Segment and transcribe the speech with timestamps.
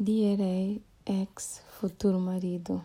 [0.00, 0.38] Dear
[1.06, 2.80] ex futuro marido,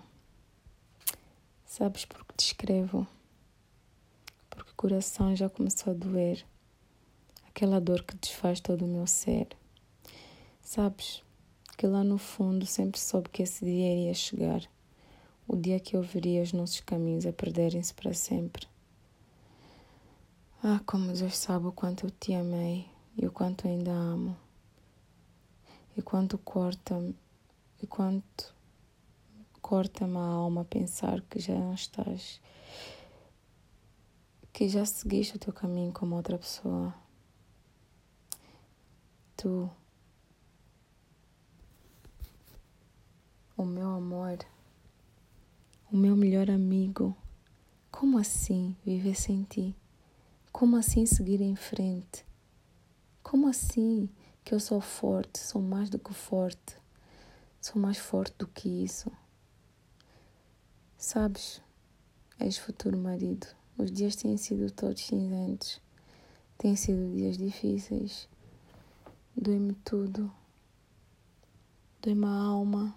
[1.63, 3.05] sabes por que te escrevo?
[4.49, 6.43] Porque o coração já começou a doer,
[7.47, 9.47] aquela dor que desfaz todo o meu ser.
[10.59, 11.21] Sabes
[11.77, 14.67] que lá no fundo sempre soube que esse dia iria chegar,
[15.47, 18.67] o dia que eu veria os nossos caminhos a perderem-se para sempre.
[20.63, 24.35] Ah, como Deus sabe o quanto eu te amei e o quanto ainda amo
[25.95, 26.95] e quanto corta
[27.81, 28.53] e quanto
[29.61, 32.41] corta-me a alma pensar que já não estás
[34.51, 36.93] que já seguiste o teu caminho como outra pessoa
[39.37, 39.69] tu
[43.55, 44.37] o meu amor
[45.91, 47.15] o meu melhor amigo
[47.93, 49.75] como assim viver sem ti?
[50.51, 52.25] Como assim seguir em frente
[53.23, 54.09] como assim
[54.43, 56.77] que eu sou forte, sou mais do que forte,
[57.59, 59.09] sou mais forte do que isso.
[60.97, 61.61] Sabes,
[62.39, 65.81] ex-futuro marido, os dias têm sido todos cinzentos,
[66.57, 68.27] têm sido dias difíceis,
[69.35, 70.31] dói-me tudo,
[72.01, 72.93] dói-me a alma,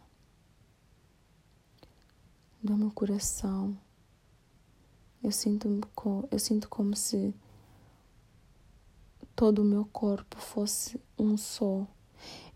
[2.63, 3.79] dói-me o coração.
[5.23, 5.69] Eu sinto,
[6.31, 7.35] eu sinto como se
[9.37, 11.87] todo o meu corpo fosse um só.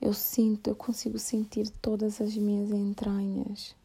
[0.00, 3.76] Eu sinto, eu consigo sentir todas as minhas entranhas.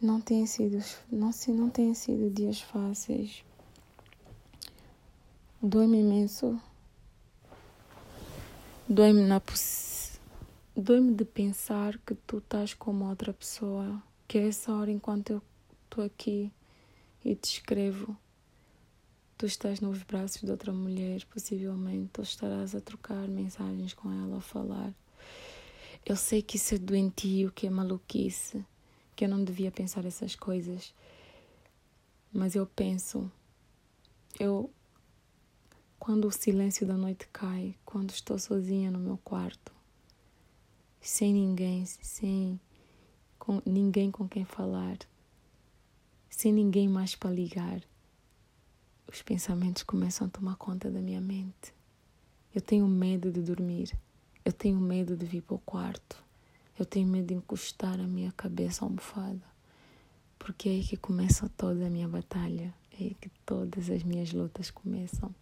[0.00, 3.42] Não tem sido, não, não tem sido dias fáceis.
[5.62, 6.60] Dói-me imenso.
[8.86, 9.40] Dói-me na
[10.76, 14.02] Dói-me de pensar que tu estás como outra pessoa.
[14.28, 15.42] Que é essa hora enquanto eu
[15.84, 16.52] estou aqui
[17.24, 18.16] e te escrevo
[19.40, 24.36] Tu estás nos braços de outra mulher, possivelmente, ou estarás a trocar mensagens com ela,
[24.36, 24.92] a falar.
[26.04, 28.62] Eu sei que isso é doentio, que é maluquice,
[29.16, 30.92] que eu não devia pensar essas coisas,
[32.30, 33.32] mas eu penso,
[34.38, 34.70] eu,
[35.98, 39.72] quando o silêncio da noite cai, quando estou sozinha no meu quarto,
[41.00, 42.60] sem ninguém, sem
[43.38, 44.98] com, ninguém com quem falar,
[46.28, 47.80] sem ninguém mais para ligar
[49.12, 51.74] os pensamentos começam a tomar conta da minha mente.
[52.54, 53.92] Eu tenho medo de dormir.
[54.44, 56.22] Eu tenho medo de vir para o quarto.
[56.78, 59.42] Eu tenho medo de encostar a minha cabeça à almofada.
[60.38, 62.72] Porque é aí que começa toda a minha batalha.
[62.92, 65.34] É aí que todas as minhas lutas começam.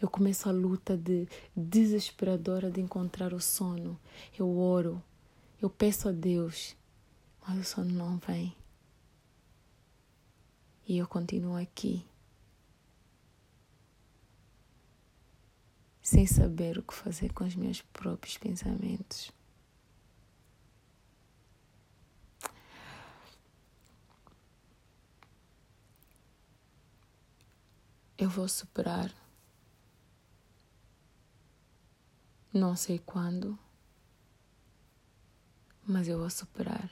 [0.00, 4.00] Eu começo a luta de desesperadora de encontrar o sono.
[4.38, 5.02] Eu oro,
[5.60, 6.74] eu peço a Deus,
[7.46, 8.56] mas o sono não vem.
[10.88, 12.02] E eu continuo aqui
[16.10, 19.30] sem saber o que fazer com os meus próprios pensamentos.
[28.18, 29.14] Eu vou superar.
[32.52, 33.56] Não sei quando,
[35.86, 36.90] mas eu vou superar.